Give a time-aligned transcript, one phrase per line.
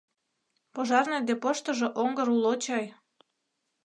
[0.73, 2.85] —Пожарный депоштыжо оҥгыр уло чай...